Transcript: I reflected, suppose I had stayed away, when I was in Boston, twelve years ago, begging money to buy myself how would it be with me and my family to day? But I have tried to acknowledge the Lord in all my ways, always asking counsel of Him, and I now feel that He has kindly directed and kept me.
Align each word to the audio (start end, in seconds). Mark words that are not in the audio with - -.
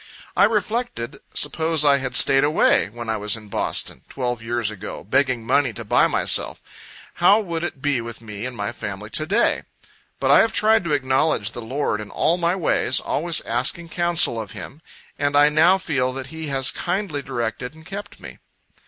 I 0.35 0.45
reflected, 0.45 1.19
suppose 1.35 1.85
I 1.85 1.97
had 1.99 2.15
stayed 2.15 2.43
away, 2.43 2.89
when 2.89 3.07
I 3.07 3.17
was 3.17 3.37
in 3.37 3.49
Boston, 3.49 4.01
twelve 4.09 4.41
years 4.41 4.71
ago, 4.71 5.03
begging 5.03 5.45
money 5.45 5.73
to 5.73 5.85
buy 5.85 6.07
myself 6.07 6.59
how 7.21 7.39
would 7.39 7.63
it 7.63 7.83
be 7.83 8.01
with 8.01 8.19
me 8.19 8.47
and 8.47 8.57
my 8.57 8.71
family 8.71 9.11
to 9.11 9.27
day? 9.27 9.61
But 10.19 10.31
I 10.31 10.39
have 10.39 10.53
tried 10.53 10.83
to 10.85 10.93
acknowledge 10.93 11.51
the 11.51 11.61
Lord 11.61 12.01
in 12.01 12.09
all 12.09 12.37
my 12.37 12.55
ways, 12.55 12.99
always 12.99 13.41
asking 13.41 13.89
counsel 13.89 14.41
of 14.41 14.53
Him, 14.53 14.81
and 15.19 15.35
I 15.35 15.49
now 15.49 15.77
feel 15.77 16.11
that 16.13 16.27
He 16.33 16.47
has 16.47 16.71
kindly 16.71 17.21
directed 17.21 17.75
and 17.75 17.85
kept 17.85 18.19
me. 18.19 18.39